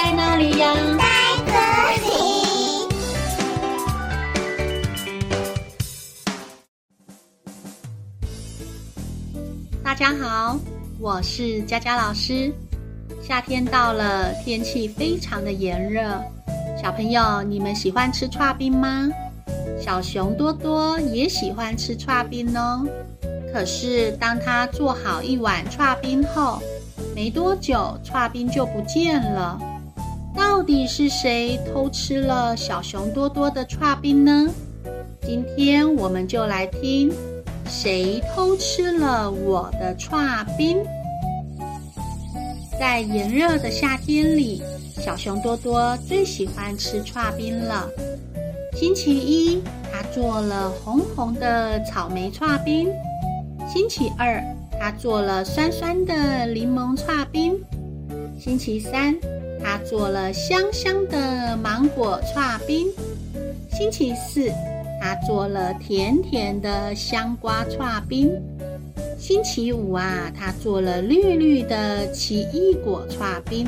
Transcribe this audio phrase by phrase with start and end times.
[0.00, 0.72] 在哪里呀？
[0.96, 1.04] 在
[1.44, 1.50] 这
[2.06, 2.08] 里。
[9.82, 10.56] 大家好，
[11.00, 12.52] 我是佳佳老师。
[13.20, 16.08] 夏天到了，天气非常的炎热。
[16.80, 19.08] 小朋友，你们喜欢吃剉冰吗？
[19.80, 22.86] 小熊多多也喜欢吃剉冰哦。
[23.52, 26.62] 可是，当他做好一碗剉冰后，
[27.16, 29.60] 没多久，剉冰就不见了。
[30.58, 34.48] 到底是谁偷吃了小熊多多的串冰呢？
[35.22, 37.12] 今天我们就来听，
[37.68, 40.78] 谁偷吃了我的串冰？
[42.76, 44.60] 在炎热的夏天里，
[45.00, 47.88] 小熊多多最喜欢吃串冰了。
[48.74, 49.62] 星期一，
[49.92, 52.88] 他做了红红的草莓串冰；
[53.72, 54.42] 星期二，
[54.80, 57.54] 他做了酸酸的柠檬串冰；
[58.40, 59.14] 星期三，
[59.62, 62.86] 他做了香香的芒果串冰；
[63.72, 64.50] 星期四，
[65.00, 68.30] 他做了甜甜的香瓜串冰；
[69.18, 73.66] 星期五啊，他做了绿绿的奇异果串冰。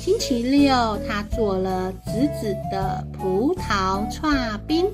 [0.00, 4.86] 星期六，他做了紫紫的葡萄串冰。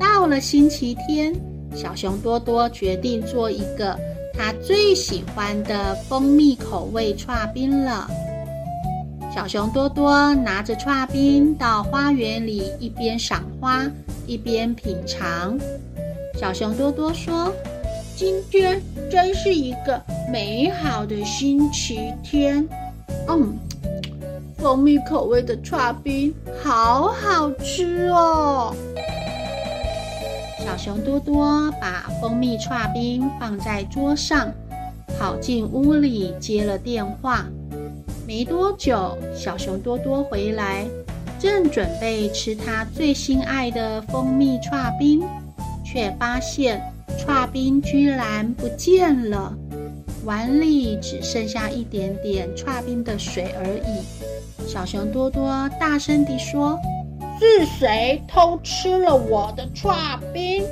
[0.00, 1.32] 到了星期天，
[1.74, 3.96] 小熊多多决定做一个
[4.34, 8.10] 他最喜欢的蜂蜜口味串冰了。
[9.32, 13.88] 小熊多多拿着串冰到花园里，一边赏花，
[14.26, 15.56] 一边品尝。
[16.38, 17.52] 小熊多多说
[18.16, 22.68] ：“今天真是一个美好的星期天。”
[23.28, 23.56] 嗯。
[24.58, 28.74] 蜂蜜口味的串冰好好吃哦！
[30.58, 34.52] 小熊多多把蜂蜜串冰放在桌上，
[35.18, 37.46] 跑进屋里接了电话。
[38.30, 40.86] 没多久，小熊多多回来，
[41.36, 45.20] 正准备吃他最心爱的蜂蜜剉冰，
[45.84, 46.80] 却发现
[47.18, 49.52] 剉冰居然不见了，
[50.24, 54.64] 碗里只剩下一点点剉冰的水而已。
[54.64, 56.78] 小熊多多大声地说
[57.40, 60.62] ：“是谁偷吃了我的剉冰？”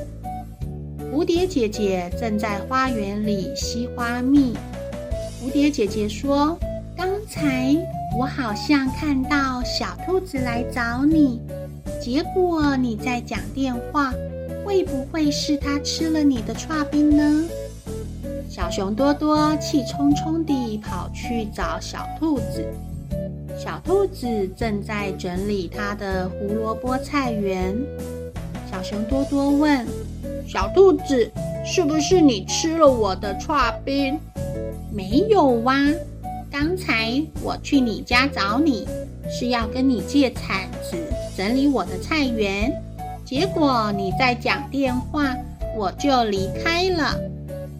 [1.12, 4.54] 蝴蝶姐姐正在花园里吸花蜜。
[5.42, 6.56] 蝴蝶姐姐说
[6.98, 7.76] ：“刚才
[8.18, 11.40] 我好像看到小兔子来找你，
[12.02, 14.12] 结果你在讲电话，
[14.64, 17.44] 会不会是他吃了你的串冰呢？”
[18.50, 22.66] 小熊多多气冲冲地跑去找小兔子。
[23.56, 24.26] 小兔子
[24.56, 27.76] 正在整理它的胡萝卜菜园。
[28.68, 29.86] 小熊多多问
[30.48, 31.30] ：“小兔子，
[31.64, 34.18] 是不是你吃了我的串冰
[34.92, 35.76] ？”“没有哇，
[36.50, 38.86] 刚才我去你家找你，
[39.30, 40.96] 是要跟你借铲子
[41.36, 42.72] 整理我的菜园。
[43.24, 45.36] 结果你在讲电话，
[45.76, 47.14] 我就离开了。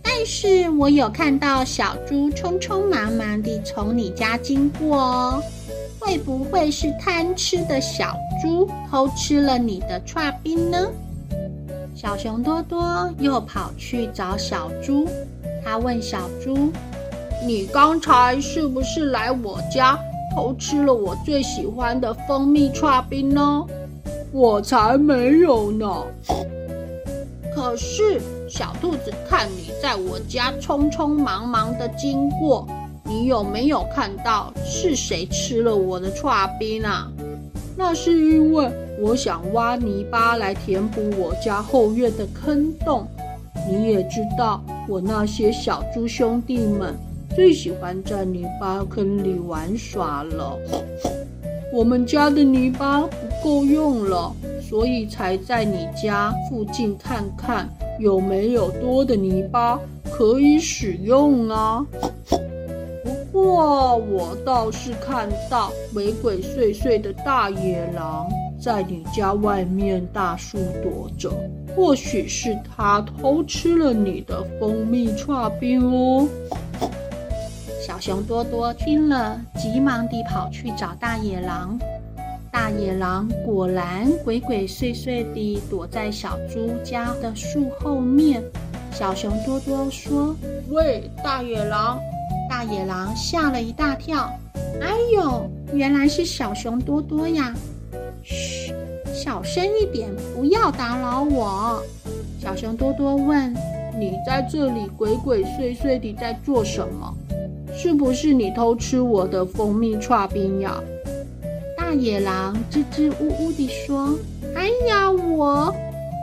[0.03, 5.43] 但是我有看到小猪匆匆忙忙地从你家经过哦。”
[6.01, 10.87] 会不会是贪吃的小猪偷吃了你的串冰呢？
[11.95, 15.07] 小熊多多又跑去找小猪，
[15.63, 16.73] 他问小猪
[17.47, 19.99] ：“你刚才是不是来我家
[20.35, 23.65] 偷吃了我最喜欢的蜂蜜串冰呢
[24.33, 26.05] ？”“我才没有呢！”
[27.55, 32.67] 可是小兔子看你在我家匆匆忙忙的经过。
[33.05, 37.11] 你有没有看到是谁吃了我的串冰啊？
[37.75, 38.71] 那是因为
[39.01, 43.07] 我想挖泥巴来填补我家后院的坑洞。
[43.67, 46.95] 你也知道，我那些小猪兄弟们
[47.35, 50.59] 最喜欢在泥巴坑里玩耍了。
[51.73, 57.69] 我们家的泥巴不够用了，所以才在你家附近看看
[57.99, 59.79] 有没有多的泥巴
[60.11, 61.87] 可以使用啊。
[63.31, 68.27] 不过，我倒是看到鬼鬼祟祟的大野狼
[68.61, 71.31] 在你家外面大树躲着，
[71.77, 76.27] 或许是他偷吃了你的蜂蜜串冰哦。
[77.89, 81.79] 小熊多多听了，急忙地跑去找大野狼。
[82.53, 88.45] 大野狼果然鬼鬼祟祟地躲在小猪家的树后面。
[88.93, 90.37] 小熊多多说
[90.69, 91.99] ：“喂，大野狼！”
[92.47, 94.31] 大野狼吓了一大跳，
[94.83, 97.55] 哎呦，原来是小熊多多呀！
[98.23, 98.71] 嘘，
[99.15, 101.83] 小声一点，不要打扰我。
[102.39, 103.51] 小熊多多问
[103.99, 107.15] ：“你在这里鬼鬼祟祟地在做什么？
[107.81, 110.83] 是不是你偷吃我的蜂蜜串冰呀？”
[111.79, 114.19] 大野狼支支吾吾地说
[114.57, 115.73] ：“哎呀，我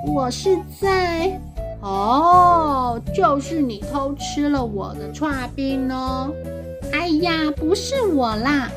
[0.06, 1.40] 我是在……
[1.82, 6.30] 哦，就是你偷吃了我的串冰呢。
[6.92, 8.70] 哎呀，不是我啦，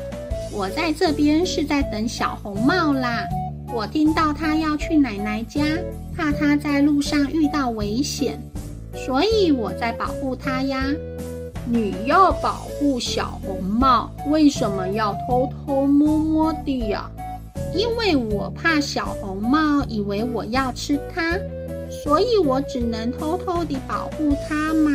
[0.53, 3.25] 我在这边是在等小红帽啦。
[3.73, 5.63] 我听到他要去奶奶家，
[6.15, 8.39] 怕他在路上遇到危险，
[8.95, 10.81] 所以我在保护他呀。”
[11.65, 17.09] 你要保护小红帽，为什么要偷偷摸摸的呀？
[17.75, 21.37] 因为我怕小红帽以为我要吃它，
[22.03, 24.91] 所以我只能偷偷地保护它嘛。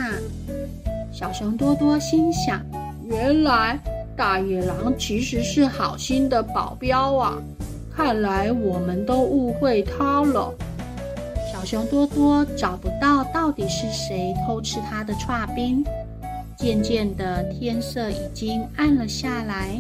[1.13, 2.61] 小熊多多心想：
[3.05, 3.79] 原来
[4.17, 7.39] 大野狼其实是好心的保镖啊！
[7.97, 10.53] 看来我们都误会他了。
[11.53, 15.85] 小熊多多找不到到底是谁偷吃他的剉冰。
[16.65, 19.79] 渐渐的，天色已经暗了下来。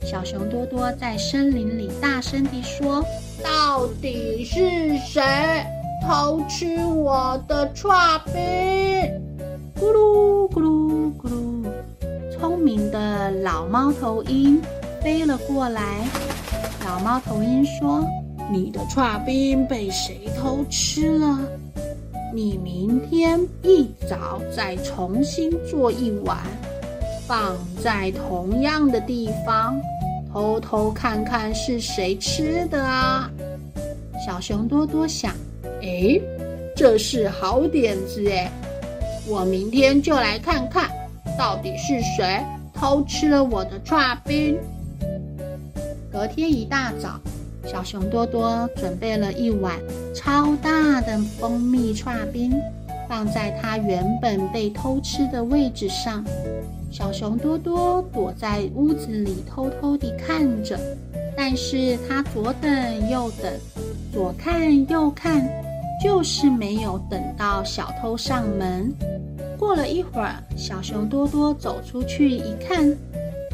[0.00, 3.04] 小熊多多在森林里大声地说
[3.42, 5.20] ：“到底是谁
[6.06, 8.32] 偷吃我的串冰？”
[9.74, 11.66] 咕噜咕噜咕噜，
[12.30, 14.62] 聪明的老猫头鹰
[15.02, 15.82] 飞了过来。
[16.84, 18.06] 老猫头鹰说
[18.52, 21.40] ：“你的串冰被谁偷吃了？”
[22.32, 26.38] 你明天一早再重新做一碗，
[27.26, 29.80] 放在同样的地方，
[30.32, 33.28] 偷偷看看是谁吃的啊？
[34.24, 35.34] 小熊多多想，
[35.80, 36.22] 诶，
[36.76, 38.48] 这是好点子诶，
[39.26, 40.88] 我明天就来看看，
[41.36, 42.40] 到底是谁
[42.72, 44.56] 偷吃了我的串冰。
[46.12, 47.20] 隔天一大早。
[47.66, 49.78] 小熊多多准备了一碗
[50.14, 52.52] 超大的蜂蜜串冰，
[53.08, 56.24] 放在他原本被偷吃的位置上。
[56.90, 60.78] 小熊多多躲在屋子里偷偷地看着，
[61.36, 63.52] 但是他左等右等，
[64.12, 65.48] 左看右看，
[66.02, 68.92] 就是没有等到小偷上门。
[69.56, 72.96] 过了一会儿，小熊多多走出去一看，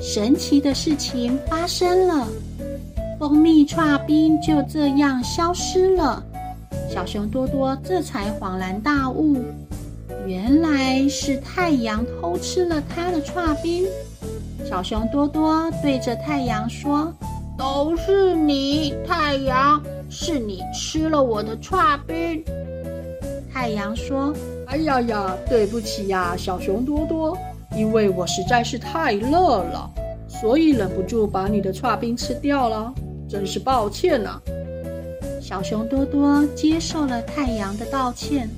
[0.01, 2.27] 神奇的事情发生了。
[3.19, 6.23] 蜂蜜剉冰就这样消失了，
[6.91, 9.43] 小熊多多这才恍然大悟，
[10.27, 13.87] 原来是太阳偷吃了他的剉冰。
[14.69, 17.11] 小熊多多对着太阳说
[17.57, 22.45] ：“都是你，太阳，是你吃了我的剉冰。”
[23.51, 24.35] 太阳说
[24.69, 27.39] ：“哎呀呀，对不起呀，小熊多多，
[27.75, 29.31] 因为我实在是太热
[29.63, 29.91] 了，
[30.29, 32.93] 所以忍不住把你的剉冰吃掉了。”
[33.37, 34.41] 真是抱歉呐！
[35.43, 38.49] 小熊多多接受了太阳的道歉，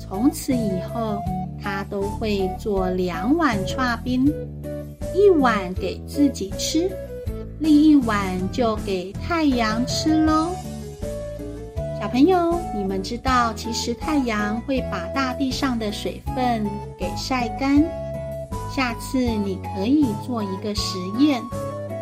[0.00, 1.20] 从此以后，
[1.62, 4.32] 他都会做两碗剉冰，
[5.14, 6.90] 一碗给自己吃，
[7.58, 10.48] 另一碗就给太阳吃喽。
[12.00, 16.66] 小朋友，你们知道，其实太阳会把大地上的水分
[16.98, 17.84] 给晒干。
[18.74, 21.42] 下次你可以做一个实验。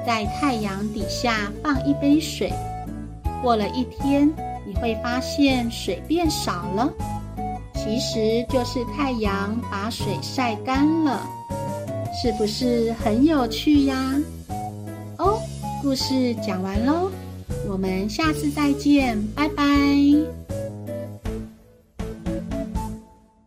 [0.07, 2.53] 在太阳底下放一杯水，
[3.43, 4.31] 过了一天，
[4.67, 6.93] 你会发现水变少了，
[7.75, 11.21] 其实就是太阳把水晒干了，
[12.23, 14.15] 是不是很有趣呀？
[15.19, 15.41] 哦，
[15.83, 17.11] 故事讲完喽，
[17.69, 19.65] 我们下次再见，拜拜。